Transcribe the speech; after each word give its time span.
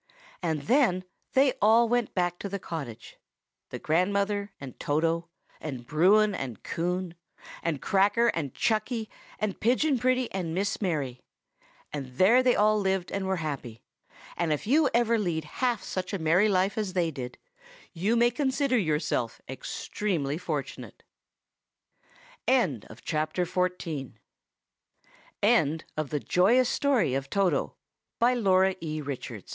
And 0.41 0.63
then 0.63 1.03
they 1.33 1.53
all 1.61 1.87
went 1.87 2.15
back 2.15 2.39
to 2.39 2.49
the 2.49 2.57
cottage,—the 2.57 3.77
grandmother, 3.77 4.51
and 4.59 4.79
Toto, 4.79 5.29
and 5.59 5.85
Bruin, 5.85 6.33
and 6.33 6.63
Coon, 6.63 7.13
and 7.61 7.83
Cracker, 7.83 8.29
and 8.29 8.51
Chucky, 8.55 9.11
and 9.37 9.59
Pigeon 9.59 9.99
Pretty, 9.99 10.31
and 10.31 10.55
Miss 10.55 10.81
Mary,—and 10.81 12.17
there 12.17 12.41
they 12.41 12.55
all 12.55 12.79
lived 12.79 13.11
and 13.11 13.27
were 13.27 13.35
happy; 13.35 13.83
and 14.35 14.51
if 14.51 14.65
you 14.65 14.89
ever 14.91 15.19
lead 15.19 15.43
half 15.43 15.83
such 15.83 16.13
a 16.13 16.17
merry 16.19 16.49
life 16.49 16.79
as 16.79 16.93
they 16.93 17.11
did, 17.11 17.37
you 17.93 18.15
may 18.15 18.31
consider 18.31 18.79
yourself 18.79 19.39
extremely 19.47 20.39
fortunate. 20.39 21.03
THE 22.47 22.53
END. 22.53 22.87
_Messrs. 22.89 24.15
Roberts 26.41 26.79
Brothers 29.05 29.43